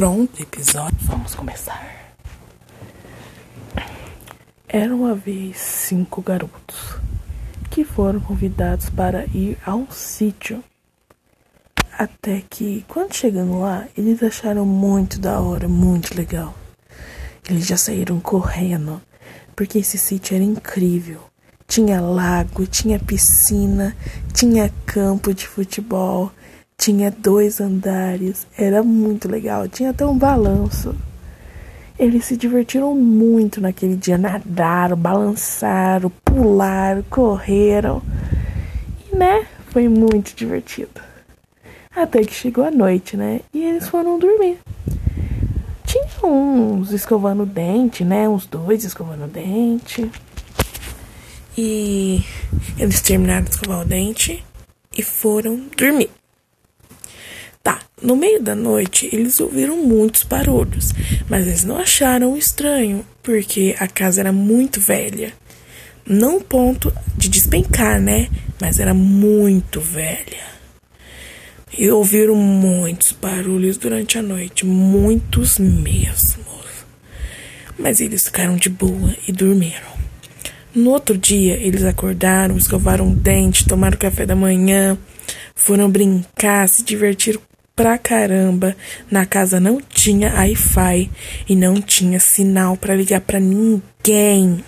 Pronto, 0.00 0.42
episódio. 0.42 0.96
Vamos 1.02 1.34
começar. 1.34 2.14
Era 4.66 4.94
uma 4.94 5.14
vez 5.14 5.58
cinco 5.58 6.22
garotos 6.22 6.96
que 7.70 7.84
foram 7.84 8.18
convidados 8.18 8.88
para 8.88 9.26
ir 9.26 9.58
a 9.62 9.74
um 9.74 9.90
sítio. 9.90 10.64
Até 11.98 12.42
que, 12.48 12.82
quando 12.88 13.14
chegando 13.14 13.60
lá, 13.60 13.88
eles 13.94 14.22
acharam 14.22 14.64
muito 14.64 15.20
da 15.20 15.38
hora, 15.38 15.68
muito 15.68 16.16
legal. 16.16 16.54
Eles 17.46 17.66
já 17.66 17.76
saíram 17.76 18.18
correndo, 18.20 19.02
porque 19.54 19.80
esse 19.80 19.98
sítio 19.98 20.34
era 20.34 20.42
incrível. 20.42 21.20
Tinha 21.68 22.00
lago, 22.00 22.66
tinha 22.66 22.98
piscina, 22.98 23.94
tinha 24.32 24.72
campo 24.86 25.34
de 25.34 25.46
futebol, 25.46 26.32
tinha 26.80 27.10
dois 27.10 27.60
andares, 27.60 28.46
era 28.56 28.82
muito 28.82 29.28
legal, 29.28 29.68
tinha 29.68 29.90
até 29.90 30.06
um 30.06 30.16
balanço. 30.16 30.94
Eles 31.98 32.24
se 32.24 32.38
divertiram 32.38 32.94
muito 32.94 33.60
naquele 33.60 33.94
dia, 33.94 34.16
nadaram, 34.16 34.96
balançaram, 34.96 36.10
pularam, 36.24 37.04
correram. 37.10 38.00
E 39.12 39.14
né, 39.14 39.46
foi 39.66 39.90
muito 39.90 40.34
divertido. 40.34 41.02
Até 41.94 42.22
que 42.22 42.32
chegou 42.32 42.64
a 42.64 42.70
noite, 42.70 43.14
né? 43.14 43.42
E 43.52 43.62
eles 43.62 43.86
foram 43.86 44.18
dormir. 44.18 44.58
Tinha 45.84 46.06
uns 46.24 46.92
escovando 46.92 47.44
dente, 47.44 48.04
né? 48.04 48.26
Uns 48.26 48.46
dois 48.46 48.84
escovando 48.84 49.30
dente. 49.30 50.10
E 51.58 52.24
eles 52.78 53.02
terminaram 53.02 53.44
de 53.44 53.50
escovar 53.50 53.82
o 53.82 53.84
dente 53.84 54.42
e 54.96 55.02
foram 55.02 55.60
dormir. 55.76 56.08
Tá, 57.62 57.78
no 58.02 58.16
meio 58.16 58.42
da 58.42 58.54
noite 58.54 59.08
eles 59.12 59.38
ouviram 59.40 59.76
muitos 59.76 60.22
barulhos, 60.22 60.92
mas 61.28 61.46
eles 61.46 61.64
não 61.64 61.76
acharam 61.76 62.36
estranho, 62.36 63.04
porque 63.22 63.76
a 63.78 63.86
casa 63.86 64.20
era 64.20 64.32
muito 64.32 64.80
velha. 64.80 65.32
Não 66.06 66.40
ponto 66.40 66.92
de 67.16 67.28
despencar, 67.28 68.00
né? 68.00 68.28
Mas 68.60 68.80
era 68.80 68.94
muito 68.94 69.80
velha. 69.80 70.50
E 71.76 71.88
ouviram 71.90 72.34
muitos 72.34 73.12
barulhos 73.12 73.76
durante 73.76 74.18
a 74.18 74.22
noite, 74.22 74.66
muitos 74.66 75.58
mesmo. 75.58 76.50
Mas 77.78 78.00
eles 78.00 78.24
ficaram 78.24 78.56
de 78.56 78.68
boa 78.68 79.16
e 79.26 79.32
dormiram. 79.32 79.88
No 80.74 80.90
outro 80.90 81.16
dia, 81.16 81.54
eles 81.56 81.82
acordaram, 81.84 82.56
escovaram 82.56 83.10
o 83.10 83.14
dente, 83.14 83.66
tomaram 83.66 83.96
café 83.96 84.26
da 84.26 84.36
manhã, 84.36 84.98
foram 85.54 85.90
brincar, 85.90 86.68
se 86.68 86.84
divertiram 86.84 87.40
pra 87.80 87.96
caramba. 87.96 88.76
Na 89.10 89.24
casa 89.24 89.58
não 89.58 89.80
tinha 89.80 90.34
Wi-Fi 90.34 91.10
e 91.48 91.56
não 91.56 91.80
tinha 91.80 92.20
sinal 92.20 92.76
para 92.76 92.94
ligar 92.94 93.22
para 93.22 93.40
ninguém. 93.40 94.62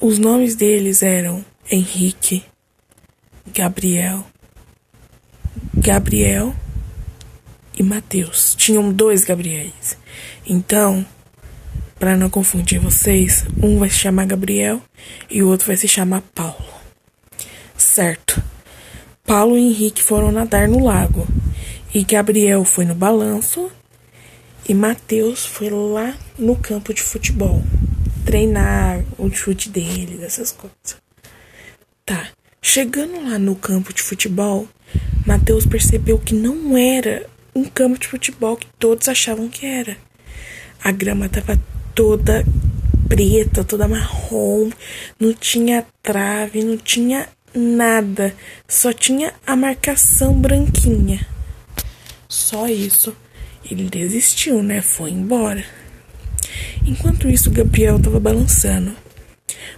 Os 0.00 0.18
nomes 0.18 0.56
deles 0.56 1.04
eram 1.04 1.44
Henrique, 1.70 2.42
Gabriel, 3.54 4.26
Gabriel 5.72 6.52
e 7.78 7.82
Mateus. 7.84 8.56
Tinham 8.56 8.92
dois 8.92 9.22
Gabriéis. 9.22 9.96
Então, 10.44 11.06
para 11.96 12.16
não 12.16 12.28
confundir 12.28 12.80
vocês, 12.80 13.44
um 13.62 13.78
vai 13.78 13.88
se 13.88 13.98
chamar 13.98 14.26
Gabriel 14.26 14.82
e 15.30 15.44
o 15.44 15.48
outro 15.48 15.68
vai 15.68 15.76
se 15.76 15.86
chamar 15.86 16.22
Paulo. 16.34 16.79
Certo. 17.90 18.40
Paulo 19.24 19.58
e 19.58 19.62
Henrique 19.62 20.00
foram 20.00 20.30
nadar 20.30 20.68
no 20.68 20.84
lago 20.84 21.26
e 21.92 22.04
Gabriel 22.04 22.64
foi 22.64 22.84
no 22.84 22.94
balanço 22.94 23.68
e 24.68 24.72
Mateus 24.72 25.44
foi 25.44 25.70
lá 25.70 26.16
no 26.38 26.54
campo 26.54 26.94
de 26.94 27.02
futebol 27.02 27.60
treinar 28.24 29.02
o 29.18 29.28
chute 29.28 29.68
dele, 29.68 30.22
essas 30.22 30.52
coisas. 30.52 31.02
Tá. 32.06 32.28
Chegando 32.62 33.28
lá 33.28 33.40
no 33.40 33.56
campo 33.56 33.92
de 33.92 34.02
futebol, 34.02 34.68
Mateus 35.26 35.66
percebeu 35.66 36.16
que 36.16 36.32
não 36.32 36.78
era 36.78 37.26
um 37.56 37.64
campo 37.64 37.98
de 37.98 38.06
futebol 38.06 38.56
que 38.56 38.68
todos 38.78 39.08
achavam 39.08 39.48
que 39.48 39.66
era. 39.66 39.96
A 40.80 40.92
grama 40.92 41.28
tava 41.28 41.60
toda 41.92 42.44
preta, 43.08 43.64
toda 43.64 43.88
marrom, 43.88 44.70
não 45.18 45.32
tinha 45.32 45.84
trave, 46.00 46.62
não 46.62 46.76
tinha 46.76 47.28
nada, 47.54 48.34
só 48.68 48.92
tinha 48.92 49.32
a 49.46 49.56
marcação 49.56 50.34
branquinha. 50.34 51.26
Só 52.28 52.68
isso. 52.68 53.14
Ele 53.68 53.84
desistiu, 53.84 54.62
né? 54.62 54.80
Foi 54.80 55.10
embora. 55.10 55.64
Enquanto 56.86 57.28
isso, 57.28 57.50
Gabriel 57.50 57.98
tava 58.00 58.18
balançando. 58.18 58.92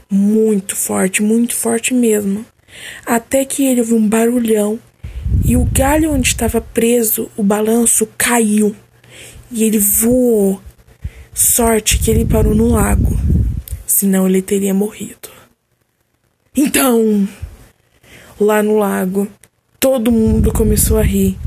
Muito 0.08 0.76
forte, 0.76 1.22
muito 1.22 1.54
forte 1.54 1.92
mesmo. 1.92 2.44
Até 3.04 3.44
que 3.44 3.64
ele 3.64 3.80
ouviu 3.80 3.96
um 3.96 4.08
barulhão 4.08 4.78
e 5.44 5.56
o 5.56 5.64
galho 5.64 6.12
onde 6.12 6.28
estava 6.28 6.60
preso 6.60 7.30
o 7.36 7.42
balanço 7.42 8.08
caiu 8.16 8.74
e 9.50 9.64
ele 9.64 9.78
voou 9.78 10.60
Sorte 11.34 11.96
que 11.96 12.10
ele 12.10 12.26
parou 12.26 12.54
no 12.54 12.68
lago, 12.68 13.18
senão 13.86 14.28
ele 14.28 14.42
teria 14.42 14.74
morrido. 14.74 15.30
Então, 16.54 17.26
lá 18.41 18.62
no 18.62 18.78
lago, 18.78 19.28
todo 19.78 20.12
mundo 20.12 20.53
começou 20.53 20.98
a 20.98 21.03
rir. 21.03 21.38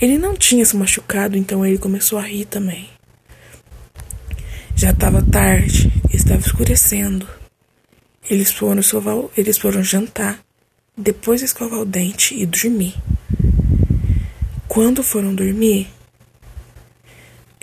Ele 0.00 0.18
não 0.18 0.36
tinha 0.36 0.64
se 0.64 0.76
machucado, 0.76 1.36
então 1.36 1.64
ele 1.64 1.78
começou 1.78 2.18
a 2.18 2.22
rir 2.22 2.44
também. 2.44 2.88
Já 4.76 4.90
estava 4.90 5.22
tarde, 5.22 5.92
estava 6.12 6.40
escurecendo. 6.40 7.26
Eles 8.30 8.52
foram 8.52 8.80
escovar, 8.80 9.16
eles 9.36 9.58
foram 9.58 9.82
jantar, 9.82 10.38
depois 10.96 11.42
escovar 11.42 11.80
o 11.80 11.84
dente 11.84 12.34
e 12.34 12.46
dormir. 12.46 12.94
Quando 14.68 15.02
foram 15.02 15.34
dormir, 15.34 15.88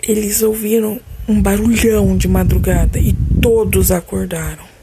eles 0.06 0.42
ouviram 0.42 1.00
um 1.28 1.40
barulhão 1.40 2.16
de 2.16 2.28
madrugada 2.28 2.98
e 2.98 3.12
todos 3.40 3.90
acordaram. 3.90 4.75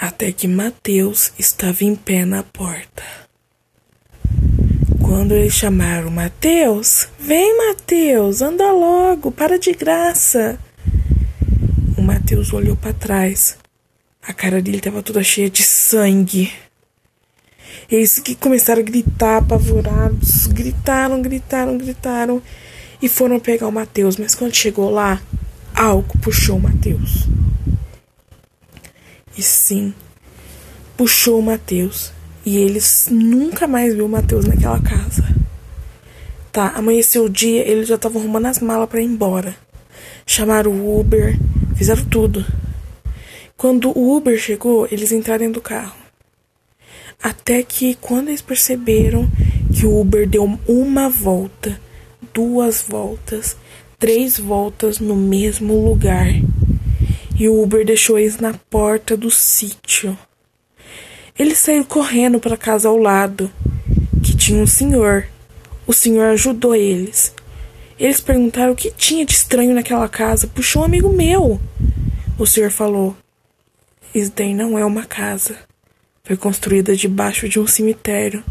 Até 0.00 0.32
que 0.32 0.48
Mateus 0.48 1.30
estava 1.38 1.84
em 1.84 1.94
pé 1.94 2.24
na 2.24 2.42
porta. 2.42 3.02
Quando 4.98 5.34
eles 5.34 5.52
chamaram 5.52 6.10
Mateus, 6.10 7.06
vem 7.18 7.58
Mateus, 7.58 8.40
anda 8.40 8.72
logo, 8.72 9.30
para 9.30 9.58
de 9.58 9.72
graça. 9.72 10.58
O 11.98 12.00
Mateus 12.00 12.50
olhou 12.54 12.74
para 12.76 12.94
trás. 12.94 13.58
A 14.26 14.32
cara 14.32 14.62
dele 14.62 14.78
estava 14.78 15.02
toda 15.02 15.22
cheia 15.22 15.50
de 15.50 15.62
sangue. 15.62 16.50
Eles 17.90 18.18
que 18.18 18.34
começaram 18.34 18.80
a 18.80 18.84
gritar, 18.84 19.36
apavorados, 19.36 20.46
gritaram, 20.46 21.20
gritaram, 21.20 21.76
gritaram 21.76 22.42
e 23.02 23.08
foram 23.08 23.38
pegar 23.38 23.68
o 23.68 23.72
Mateus, 23.72 24.16
mas 24.16 24.34
quando 24.34 24.56
chegou 24.56 24.90
lá, 24.90 25.20
algo 25.74 26.16
puxou 26.22 26.56
o 26.56 26.62
Mateus. 26.62 27.28
E 29.36 29.42
sim, 29.42 29.94
puxou 30.96 31.38
o 31.38 31.42
Mateus. 31.42 32.12
E 32.44 32.56
eles 32.56 33.08
nunca 33.10 33.66
mais 33.66 33.94
viu 33.94 34.06
o 34.06 34.08
Mateus 34.08 34.44
naquela 34.46 34.80
casa. 34.80 35.24
Tá, 36.50 36.68
amanheceu 36.70 37.24
o 37.24 37.30
dia, 37.30 37.66
eles 37.68 37.86
já 37.86 37.94
estavam 37.94 38.20
arrumando 38.20 38.46
as 38.46 38.58
malas 38.58 38.88
para 38.88 39.00
ir 39.00 39.04
embora. 39.04 39.54
Chamaram 40.26 40.72
o 40.72 40.98
Uber, 40.98 41.38
fizeram 41.76 42.04
tudo. 42.06 42.44
Quando 43.56 43.96
o 43.96 44.16
Uber 44.16 44.38
chegou, 44.38 44.88
eles 44.90 45.12
entraram 45.12 45.40
dentro 45.40 45.60
do 45.60 45.62
carro. 45.62 45.96
Até 47.22 47.62
que 47.62 47.94
quando 47.94 48.28
eles 48.28 48.40
perceberam 48.40 49.30
que 49.74 49.84
o 49.84 50.00
Uber 50.00 50.26
deu 50.28 50.58
uma 50.66 51.08
volta 51.08 51.78
duas 52.32 52.82
voltas, 52.82 53.56
três 53.98 54.38
voltas 54.38 54.98
no 54.98 55.14
mesmo 55.14 55.84
lugar. 55.84 56.26
E 57.40 57.48
o 57.48 57.62
Uber 57.62 57.86
deixou 57.86 58.18
eles 58.18 58.36
na 58.36 58.52
porta 58.52 59.16
do 59.16 59.30
sítio. 59.30 60.14
Eles 61.38 61.56
saíram 61.56 61.84
correndo 61.84 62.38
para 62.38 62.52
a 62.52 62.58
casa 62.58 62.86
ao 62.86 62.98
lado, 62.98 63.50
que 64.22 64.36
tinha 64.36 64.62
um 64.62 64.66
senhor. 64.66 65.26
O 65.86 65.94
senhor 65.94 66.26
ajudou 66.34 66.74
eles. 66.74 67.34
Eles 67.98 68.20
perguntaram 68.20 68.72
o 68.72 68.76
que 68.76 68.90
tinha 68.90 69.24
de 69.24 69.32
estranho 69.32 69.74
naquela 69.74 70.06
casa. 70.06 70.48
Puxou 70.48 70.82
um 70.82 70.84
amigo 70.84 71.08
meu. 71.08 71.58
O 72.38 72.44
senhor 72.44 72.70
falou: 72.70 73.16
Isso 74.14 74.34
daí 74.36 74.52
não 74.52 74.78
é 74.78 74.84
uma 74.84 75.06
casa. 75.06 75.56
Foi 76.22 76.36
construída 76.36 76.94
debaixo 76.94 77.48
de 77.48 77.58
um 77.58 77.66
cemitério. 77.66 78.44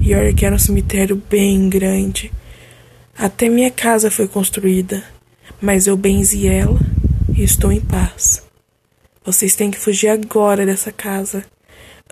E 0.00 0.14
olha 0.14 0.32
que 0.32 0.46
era 0.46 0.54
um 0.54 0.60
cemitério 0.60 1.20
bem 1.28 1.68
grande. 1.68 2.30
Até 3.18 3.48
minha 3.48 3.70
casa 3.72 4.12
foi 4.12 4.28
construída, 4.28 5.02
mas 5.60 5.88
eu 5.88 5.96
benzi 5.96 6.46
ela 6.46 6.91
e 7.34 7.42
estou 7.42 7.72
em 7.72 7.80
paz. 7.80 8.42
Vocês 9.24 9.54
têm 9.54 9.70
que 9.70 9.78
fugir 9.78 10.08
agora 10.08 10.66
dessa 10.66 10.90
casa, 10.90 11.44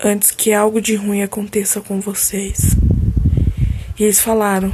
antes 0.01 0.31
que 0.31 0.53
algo 0.53 0.81
de 0.81 0.95
ruim 0.95 1.21
aconteça 1.21 1.81
com 1.81 1.99
vocês. 1.99 2.75
E 3.99 4.03
eles 4.03 4.19
falaram: 4.19 4.73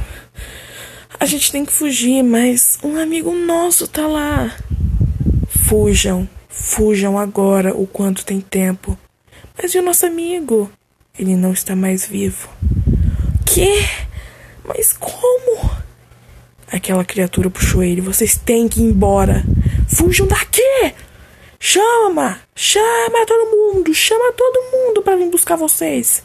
A 1.18 1.26
gente 1.26 1.50
tem 1.52 1.64
que 1.64 1.72
fugir, 1.72 2.22
mas 2.22 2.78
um 2.82 2.96
amigo 2.96 3.32
nosso 3.34 3.86
tá 3.88 4.06
lá. 4.06 4.56
Fujam, 5.48 6.28
fujam 6.48 7.18
agora 7.18 7.76
o 7.76 7.86
quanto 7.86 8.24
tem 8.24 8.40
tempo. 8.40 8.96
Mas 9.60 9.74
e 9.74 9.78
o 9.78 9.82
nosso 9.82 10.06
amigo? 10.06 10.70
Ele 11.18 11.34
não 11.34 11.52
está 11.52 11.74
mais 11.74 12.06
vivo. 12.06 12.48
Que? 13.44 13.84
Mas 14.64 14.92
como? 14.92 15.87
Aquela 16.70 17.04
criatura 17.04 17.50
puxou 17.50 17.82
ele. 17.82 18.00
Vocês 18.00 18.36
têm 18.36 18.68
que 18.68 18.80
ir 18.80 18.84
embora. 18.84 19.44
Fujam 19.88 20.26
daqui! 20.26 20.94
Chama! 21.58 22.38
Chama 22.54 23.26
todo 23.26 23.50
mundo! 23.50 23.94
Chama 23.94 24.32
todo 24.32 24.70
mundo 24.72 25.02
para 25.02 25.16
vir 25.16 25.30
buscar 25.30 25.56
vocês! 25.56 26.22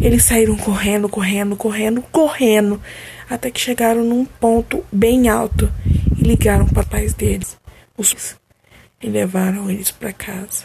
Eles 0.00 0.24
saíram 0.24 0.56
correndo, 0.56 1.08
correndo, 1.08 1.56
correndo, 1.56 2.02
correndo, 2.02 2.80
até 3.28 3.50
que 3.50 3.60
chegaram 3.60 4.04
num 4.04 4.24
ponto 4.24 4.84
bem 4.92 5.28
alto 5.28 5.72
e 6.16 6.22
ligaram 6.22 6.66
para 6.66 6.84
pais 6.84 7.12
deles. 7.12 7.56
Os 7.96 8.36
e 9.02 9.08
levaram 9.08 9.70
eles 9.70 9.90
para 9.90 10.12
casa. 10.12 10.64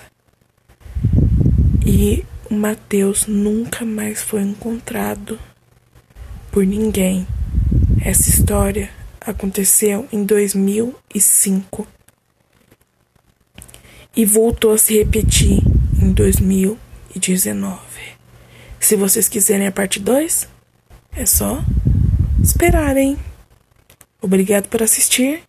E 1.85 2.25
o 2.49 2.53
Mateus 2.53 3.25
nunca 3.27 3.85
mais 3.85 4.21
foi 4.21 4.41
encontrado 4.41 5.39
por 6.51 6.65
ninguém. 6.65 7.25
Essa 8.03 8.29
história 8.29 8.89
aconteceu 9.19 10.07
em 10.11 10.23
2005 10.25 11.87
e 14.15 14.25
voltou 14.25 14.73
a 14.73 14.77
se 14.77 14.97
repetir 14.97 15.61
em 16.01 16.11
2019. 16.11 17.79
Se 18.79 18.95
vocês 18.95 19.29
quiserem 19.29 19.67
a 19.67 19.71
parte 19.71 19.99
2, 19.99 20.49
é 21.15 21.25
só 21.27 21.63
esperarem. 22.43 23.15
Obrigado 24.19 24.67
por 24.67 24.81
assistir 24.81 25.43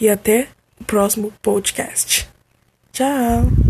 e 0.00 0.08
até 0.08 0.48
o 0.80 0.84
próximo 0.84 1.30
podcast. 1.42 2.26
Tchau! 2.92 3.69